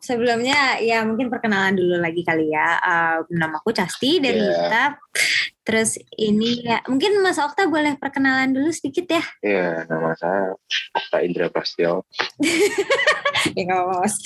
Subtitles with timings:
[0.00, 2.78] sebelumnya ya mungkin perkenalan dulu lagi kali ya.
[2.80, 4.52] Uh, nama aku Casti dari Iya.
[4.54, 4.92] Hitap.
[5.64, 9.24] Terus ini ya mungkin Mas Okta boleh perkenalan dulu sedikit ya.
[9.40, 10.52] Iya, nama saya
[10.92, 12.04] Okta Indra Prasetyo.
[13.56, 14.16] ya nggak apa-apa Mas.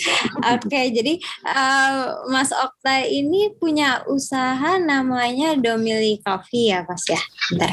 [0.59, 1.15] Oke, jadi
[1.47, 7.23] uh, Mas Okta ini punya usaha namanya Domili Coffee ya Mas ya.
[7.55, 7.71] Bentar.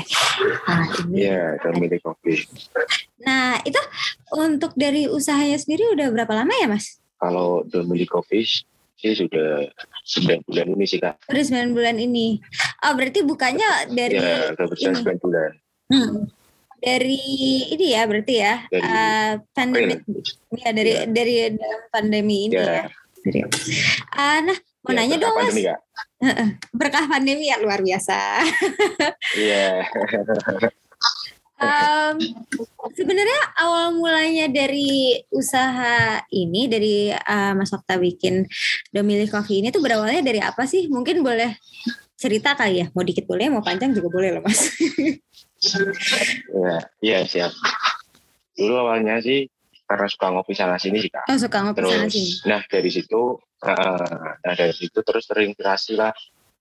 [0.69, 1.17] Nah, ini.
[1.25, 2.45] Iya, milik kopi.
[3.25, 3.81] Nah, itu
[4.37, 7.01] untuk dari usahanya sendiri udah berapa lama ya Mas?
[7.15, 8.43] Kalau milik kopi
[8.95, 9.67] sih sudah
[10.07, 11.19] 9 bulan ini sih kak.
[11.29, 12.39] Udah 9 bulan ini.
[12.85, 15.05] Oh, berarti bukanya dari Ya, berjalan ini.
[15.19, 15.51] 9 bulan.
[15.91, 16.13] Hmm.
[16.85, 17.17] Dari
[17.73, 19.95] ini ya berarti ya Dari eh, pandemi
[20.53, 21.01] ya dari Ya.
[21.09, 22.85] dari dalam pandemi ini ya.
[23.25, 23.45] Ya,
[24.13, 24.53] Ah, nah
[24.85, 25.79] mau ya, nanya dong mas pandemi, Kak?
[26.77, 28.17] berkah pandemi ya luar biasa.
[29.33, 29.81] Iya.
[31.55, 32.15] Em,
[32.91, 38.43] sebenarnya awal mulanya dari usaha ini dari eh, Mas Okta bikin
[38.91, 40.91] Domili Coffee ini tuh berawalnya dari apa sih?
[40.91, 41.55] Mungkin boleh
[42.19, 42.87] cerita kali ya.
[42.91, 44.67] Mau dikit boleh, mau panjang juga boleh loh mas.
[46.51, 47.51] Iya, iya siap.
[48.53, 49.47] Dulu awalnya sih
[49.85, 51.29] karena suka ngopi sana sini sih kak.
[51.29, 52.31] Oh suka ngopi sana Terus, sini.
[52.49, 56.11] nah dari situ, uh, nah dari situ terus terinspirasi lah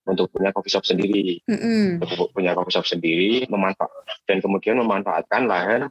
[0.05, 1.41] untuk punya coffee shop sendiri.
[1.49, 1.99] Mm-mm.
[2.01, 3.89] Untuk punya coffee shop sendiri, memanfaat
[4.29, 5.81] dan kemudian memanfaatkan lahan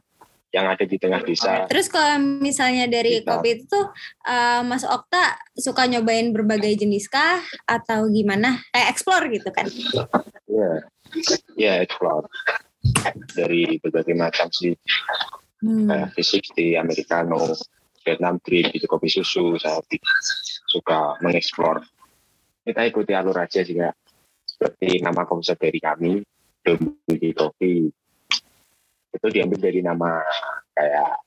[0.55, 1.67] yang ada di tengah desa.
[1.67, 3.91] Terus kalau misalnya dari Kita- kopi itu tuh
[4.23, 8.63] eh, Mas Okta suka nyobain berbagai jenis kah atau gimana?
[8.71, 9.67] Kayak explore gitu kan?
[10.47, 10.71] Iya,
[11.59, 12.31] iya explore
[13.35, 14.75] dari berbagai macam sih
[15.65, 15.87] Hmm.
[15.89, 17.39] kayak V60, Americano,
[18.05, 19.81] Vietnam Drip, itu kopi susu, saya
[20.69, 21.81] suka mengeksplor.
[22.61, 23.95] Kita ikuti alur aja sih kak.
[24.55, 26.23] Seperti nama konsep dari kami,
[26.63, 27.91] Domini Coffee.
[29.11, 30.23] Itu diambil dari nama
[30.71, 31.19] kayak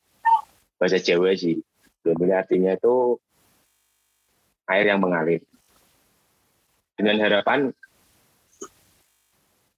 [0.81, 1.61] bahasa Jawa sih.
[2.01, 3.21] Domini artinya itu
[4.65, 5.45] air yang mengalir.
[6.97, 7.69] Dengan harapan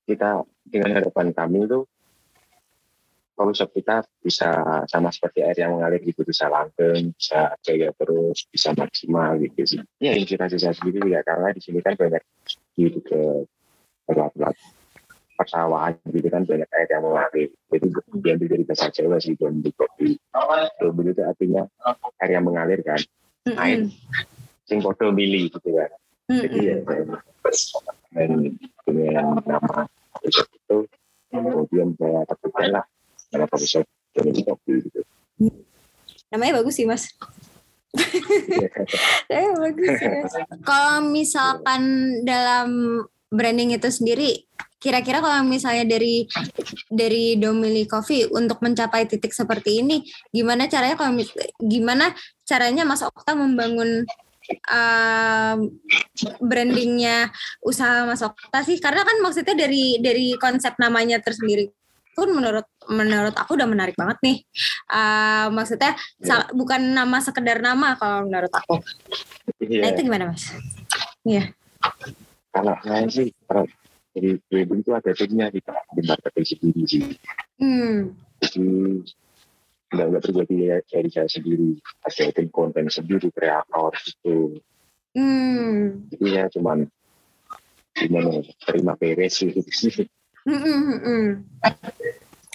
[0.07, 1.83] kita, dengan harapan kami itu
[3.41, 8.77] konsep kita bisa sama seperti air yang mengalir gitu bisa langgeng, bisa jaya terus, bisa
[8.79, 9.81] maksimal gitu sih.
[9.99, 12.21] Ya inspirasi saya sendiri ya karena di sini kan banyak
[12.81, 13.21] gitu ke
[14.09, 14.55] tempat-tempat
[15.41, 17.49] persawahan gitu kan banyak air yang mengalir.
[17.73, 17.87] Jadi
[18.21, 20.17] diambil dari bahasa Jawa sih dombi kopi.
[20.81, 21.65] Dombi itu artinya
[22.21, 23.01] air yang mengalir kan,
[23.57, 23.89] air.
[24.69, 25.91] Sing podo mili gitu kan.
[26.29, 27.19] Jadi ya saya
[28.11, 28.31] dan
[28.87, 29.89] dengan nama
[30.23, 30.77] itu
[31.31, 32.85] kemudian saya temukan lah
[33.33, 35.01] nama shop dombi kopi gitu.
[36.31, 37.11] Namanya bagus sih mas.
[39.35, 40.33] Eh bagus mas.
[40.63, 41.83] Kalau misalkan
[42.23, 44.47] dalam branding itu sendiri,
[44.81, 46.27] kira-kira kalau misalnya dari
[46.91, 50.03] dari Domili Coffee untuk mencapai titik seperti ini,
[50.33, 51.21] gimana caranya kalau
[51.61, 52.15] gimana
[52.49, 54.03] caranya Mas Okta membangun
[54.73, 55.59] um,
[56.43, 57.31] brandingnya
[57.63, 58.81] usaha Mas Okta sih?
[58.83, 61.71] Karena kan maksudnya dari dari konsep namanya tersendiri
[62.13, 64.37] pun menurut menurut aku udah menarik banget nih.
[64.87, 68.83] Uh, maksudnya sa- bukan nama sekedar nama kalau menurut aku.
[69.59, 69.81] Iya.
[69.81, 70.51] Nah itu gimana mas?
[71.21, 71.53] Iya.
[72.51, 73.31] kalau saya sih
[74.11, 77.03] dari branding itu ada timnya di di marketing sendiri sih
[77.57, 78.11] Hmm.
[78.43, 78.65] jadi
[79.89, 84.59] nggak nggak terjadi dari saya sendiri ada tim konten sendiri kreator gitu
[85.15, 86.11] Hmm.
[86.11, 86.91] jadi ya cuman
[87.97, 88.21] ya,
[88.65, 89.95] terima beres gitu sih
[90.45, 91.45] Hmm.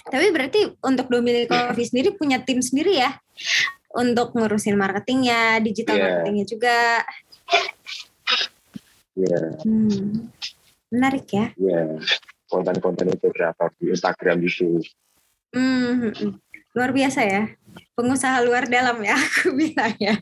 [0.06, 3.10] Tapi berarti untuk Domili Coffee sendiri punya tim sendiri ya?
[3.96, 6.04] Untuk ngurusin marketingnya, digital Iya.
[6.04, 6.78] marketingnya juga.
[9.16, 10.28] ya Hmm.
[10.92, 11.50] Menarik ya.
[11.56, 11.98] ya
[12.46, 16.30] konten-konten itu kreator di Instagram hmm, hmm.
[16.76, 17.42] Luar biasa ya.
[17.96, 20.14] Pengusaha luar dalam ya aku bilang ya.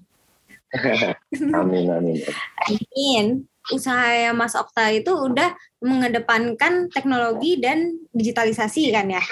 [1.60, 2.18] amin amin
[2.66, 3.26] Amin.
[3.72, 9.24] Usaha Mas Okta itu udah mengedepankan teknologi dan digitalisasi kan ya?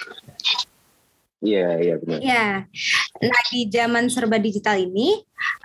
[1.43, 2.47] iya iya benar Ya,
[3.19, 5.19] nah di zaman serba digital ini,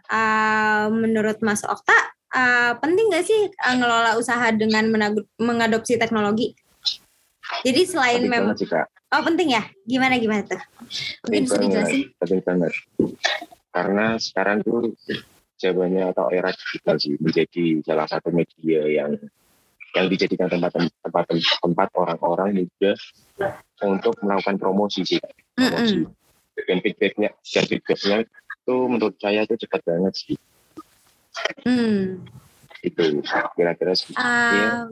[0.10, 1.94] uh, menurut Mas Okta,
[2.34, 4.90] uh, penting nggak sih uh, ngelola usaha dengan
[5.38, 6.58] mengadopsi teknologi?
[7.62, 8.58] Jadi selain memang,
[9.14, 9.64] oh penting ya?
[9.86, 10.60] Gimana gimana tuh?
[11.30, 12.02] Mungkin penting bisa dijelasin?
[12.18, 12.74] penting banget
[13.78, 14.90] karena sekarang tuh
[15.58, 19.18] zamannya atau era digital sih menjadi salah satu media yang
[19.98, 22.94] yang dijadikan tempat tempat tempat orang-orang muda
[23.82, 25.18] untuk melakukan promosi sih
[25.58, 26.06] promosi
[26.70, 30.38] dan feedbacknya dan feedbacknya itu menurut saya itu cepat banget sih
[31.62, 32.26] Hmm.
[32.82, 33.22] itu
[33.54, 34.10] kira-kira sih.
[34.18, 34.90] Uh,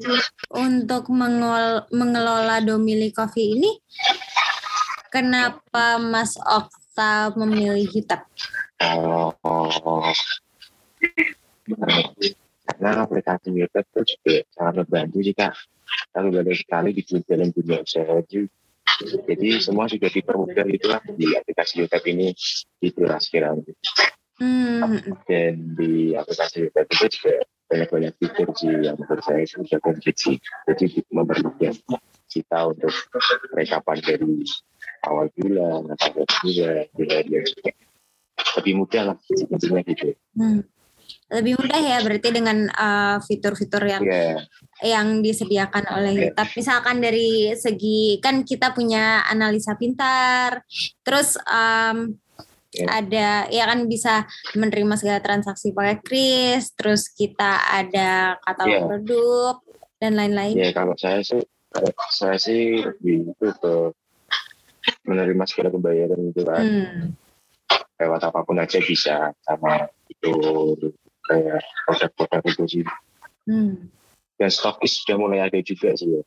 [0.54, 3.72] Untuk mengol- mengelola Domili Coffee ini,
[5.10, 8.22] kenapa Mas Okta memilih hitam?
[8.78, 9.34] kalau
[12.66, 15.48] karena aplikasi YouTube itu juga sangat membantu jika
[16.12, 18.16] kalau banyak sekali di dalam dunia usaha
[19.28, 22.34] jadi semua sudah dipermudah itulah di aplikasi YouTube ini
[22.82, 23.62] itu sekarang
[24.36, 25.00] Hmm.
[25.32, 27.36] dan di aplikasi YouTube itu juga
[27.72, 30.36] banyak-banyak fitur sih yang menurut saya itu sudah komplit sih.
[30.68, 31.72] Jadi mempermudah
[32.28, 32.92] kita untuk
[33.56, 34.44] rekapan dari
[35.08, 37.18] awal bulan atau bulan juga juga
[38.60, 40.10] lebih mudah lah intinya gitu.
[40.36, 40.68] Hmm.
[41.26, 44.46] Lebih mudah ya berarti dengan uh, fitur-fitur yang Iya,
[44.86, 46.22] yang disediakan oleh Iya.
[46.30, 46.52] YouTube.
[46.56, 50.62] Misalkan dari segi kan kita punya analisa pintar,
[51.02, 52.14] terus um,
[52.76, 52.86] Iya.
[52.92, 58.86] ada ya kan bisa menerima segala transaksi pakai kris, terus kita ada katalog Iya.
[58.86, 59.56] produk
[59.96, 60.60] dan lain-lain.
[60.60, 61.40] ya kalau saya sih
[61.72, 63.74] kalau saya sih lebih itu ke
[65.08, 67.02] menerima segala pembayaran itu kan Hmm.
[67.96, 70.32] Lewat apa pun aja bisa sama itu
[71.26, 72.86] kayak produk-produk itu sih
[73.46, 73.78] Hmm.
[74.42, 76.22] dan stokis sudah mulai ada juga sih ya.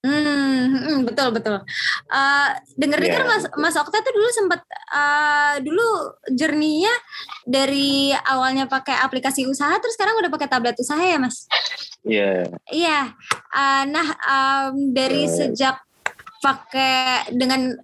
[0.00, 1.60] Hmm, hmm, betul betul.
[2.08, 3.28] Uh, Dengar-dengar Iya.
[3.28, 6.94] Mas Mas Okta tuh dulu sempat uh, dulu journey-nya
[7.44, 11.44] dari awalnya pakai aplikasi usaha terus sekarang udah pakai tablet usaha ya Mas?
[12.00, 13.12] Iya, Iya.
[13.52, 15.28] Uh, nah um, dari Eh.
[15.28, 15.76] sejak
[16.40, 17.76] pakai dengan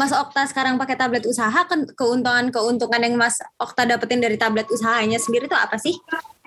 [0.00, 5.20] Mas Okta sekarang pakai tablet usaha kan keuntungan-keuntungan yang Mas Okta dapetin dari tablet usahanya
[5.20, 5.92] sendiri tuh apa sih?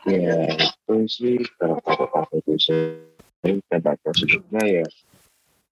[0.10, 2.82] ya itu sih kalau pakai itu sih
[3.46, 4.86] dan prosedurnya ya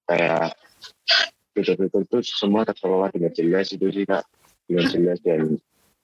[0.06, 0.54] kayak
[1.58, 4.22] fitur-fitur itu semua terkelola dengan jelas itu sih kak
[4.70, 5.58] dengan jelas dan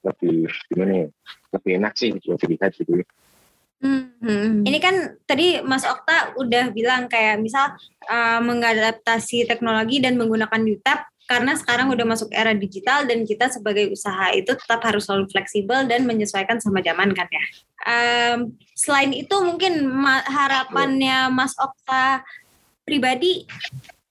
[0.06, 1.08] lebih gimana ya
[1.54, 3.06] lebih enak sih buat dilihat gitu
[3.86, 4.66] Hmm.
[4.66, 7.76] Ini kan tadi Mas Okta udah bilang kayak misal
[8.10, 13.90] uh, mengadaptasi teknologi dan menggunakan YouTube karena sekarang udah masuk era digital dan kita sebagai
[13.90, 17.44] usaha itu tetap harus selalu fleksibel dan menyesuaikan sama zaman kan ya.
[17.86, 22.22] Um, selain itu mungkin ma- harapannya Mas Okta
[22.86, 23.50] pribadi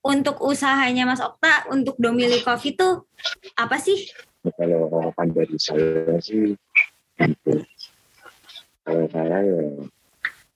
[0.03, 2.89] untuk usahanya Mas Okta untuk Domili Coffee itu
[3.55, 4.11] apa sih?
[4.53, 6.53] kalau harapan dari saya sih
[8.85, 9.65] kalau saya ya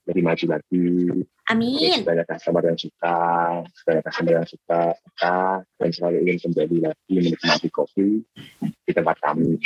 [0.09, 0.85] lebih maju lagi
[1.49, 1.99] Amin.
[2.03, 3.17] banyak customer yang suka
[3.85, 5.35] banyak customer yang suka kita
[5.77, 8.09] dan selalu ingin kembali lagi menikmati kopi
[8.61, 9.61] di tempat kami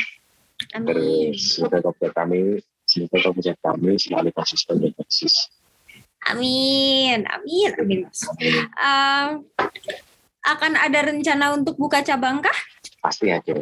[0.75, 0.88] Amin.
[0.88, 2.42] terus semoga kopi kami
[2.84, 5.50] semoga kopi kami selalu konsisten dan eksis
[6.24, 8.00] Amin, amin, amin.
[8.07, 8.24] Mas.
[8.80, 9.44] Um,
[10.44, 12.56] akan ada rencana untuk buka cabang kah
[13.04, 13.56] pasti aja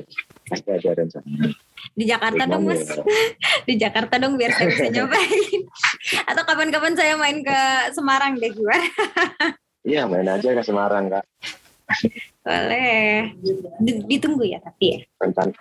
[0.49, 1.49] pasti ada rencana
[1.91, 2.83] di Jakarta dong mas?
[2.83, 3.03] ya?
[3.67, 5.61] Di Jakarta dong biar saya bisa nyobain.
[6.25, 7.59] Atau kapan-kapan saya main ke
[7.91, 8.85] Semarang deh gimana?
[9.89, 11.25] iya main aja ke Semarang kak
[12.41, 13.33] Boleh.
[13.81, 14.99] Di- Ditunggu ya tapi ya.
[15.17, 15.51] rencana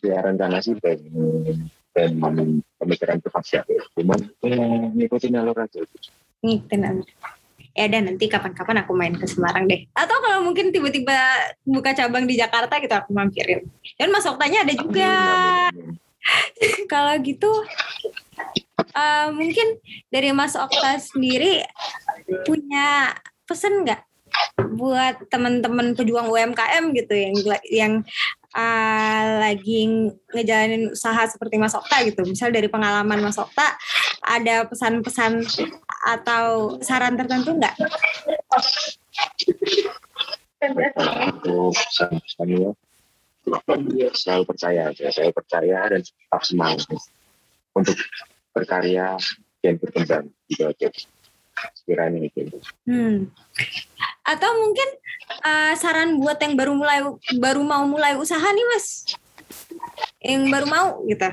[0.00, 0.96] ya rencana sih dan
[1.92, 2.10] dan
[2.76, 5.80] pemikiran itu pasti ada cuman eh, ngikutin alur aja
[6.40, 7.04] Ngikutin aja.
[7.74, 9.86] Ya dan nanti kapan-kapan aku main ke Semarang deh.
[9.94, 11.16] Atau kalau mungkin tiba-tiba
[11.62, 13.66] buka cabang di Jakarta gitu aku mampirin.
[13.94, 15.12] Dan Mas Oktanya ada juga.
[16.92, 17.48] Kalau gitu
[18.96, 19.80] eh, mungkin
[20.12, 21.64] dari Mas Okta sendiri
[22.44, 23.14] punya
[23.48, 24.00] pesan nggak
[24.78, 27.34] buat teman-teman pejuang UMKM gitu yang
[27.66, 27.92] yang
[28.56, 29.80] eh, lagi
[30.34, 32.22] ngejalanin usaha seperti Mas Okta gitu.
[32.26, 33.76] Misal dari pengalaman Mas Okta
[34.26, 35.44] ada pesan-pesan
[36.06, 37.74] atau saran tertentu nggak?
[40.60, 42.48] aku pesan-pesan
[43.96, 46.84] ya selalu percaya aja saya percaya dan tetap semangat
[47.72, 47.96] untuk
[48.52, 49.16] berkarya
[49.64, 50.88] dan berkembang gitu aja
[51.76, 53.28] sekiranya itu Hmm.
[54.26, 54.88] Atau mungkin
[55.44, 57.00] eh, saran buat yang baru mulai
[57.38, 59.04] baru mau mulai usaha nih Mas?
[60.20, 61.28] Yang baru mau gitu.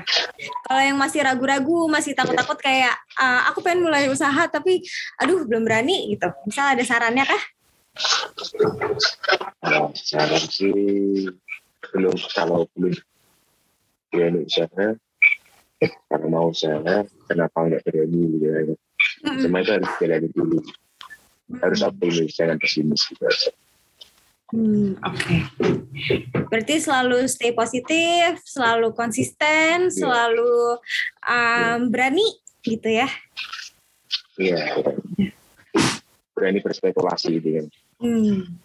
[0.64, 4.80] Kalau yang masih ragu-ragu, masih takut-takut kayak "Ah, aku pengen mulai usaha tapi
[5.20, 6.28] aduh belum berani gitu.
[6.48, 7.42] Misal ada sarannya kah?
[9.94, 10.72] sekarang sih
[11.90, 12.94] belum kalau belum
[14.12, 14.94] berani usaha
[16.10, 18.60] kalau mau usaha kenapa nggak berani gitu ya
[19.42, 20.58] semua itu harus berani dulu
[21.60, 23.50] harus optimis jangan pesimis gitu aja
[24.48, 25.36] Hmm, oke.
[26.48, 30.80] Berarti selalu stay positif, selalu konsisten, selalu
[31.20, 32.24] um, berani
[32.64, 33.12] gitu ya.
[34.40, 35.36] iya berani.
[36.32, 37.66] berani berspekulasi gitu kan
[37.98, 38.56] Hmm.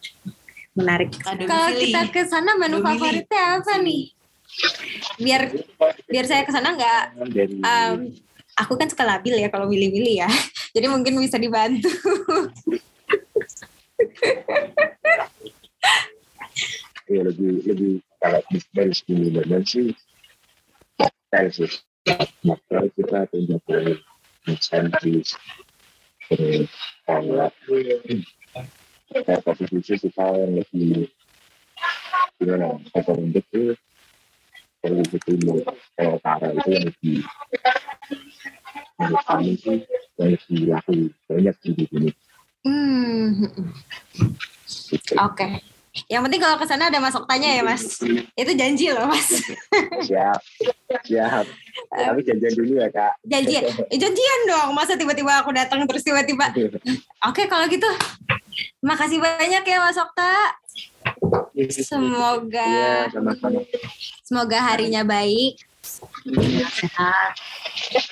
[0.77, 1.09] Menarik.
[1.19, 4.13] Kalau kita ke sana menu Aduh, favoritnya apa nih?
[5.17, 5.49] Biar
[6.05, 7.01] biar saya ke sana nggak
[7.65, 7.97] um,
[8.53, 10.29] aku kan suka labil ya kalau milih-milih ya.
[10.73, 11.89] Jadi mungkin bisa dibantu.
[17.13, 18.41] ya lebih lebih kalau
[18.73, 19.93] dari segi minuman sih.
[20.97, 21.69] Mocktail sih.
[22.03, 23.63] Kita tunjuk
[24.49, 25.37] insentif
[26.27, 26.67] terus
[29.13, 31.05] kayak posisi kita yang lebih
[32.41, 33.61] gimana itu
[34.83, 36.89] kayak utara itu yang
[39.57, 39.77] sih
[40.17, 40.93] yang lebih laku
[41.27, 42.09] banyak di sini
[42.63, 43.43] Hmm.
[45.19, 45.47] Oke.
[46.07, 47.99] Yang penting kalau ke sana ada masuk tanya ya, Mas.
[48.39, 49.27] Itu janji loh, Mas.
[50.07, 50.39] siap
[51.03, 51.43] siap
[51.91, 53.67] tapi janjian dulu ya kak Janjian.
[53.91, 54.71] Eh, janjian dong.
[54.71, 56.55] Masa tiba-tiba aku datang terus tiba-tiba.
[57.27, 57.85] Oke, kalau gitu.
[58.79, 60.55] Makasih banyak ya, Mas Okta.
[61.67, 63.59] Semoga Iya, sama-sama.
[64.23, 65.59] semoga harinya baik.
[65.83, 67.33] Sehat.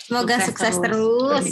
[0.04, 1.46] Semoga Sukses sukses terus.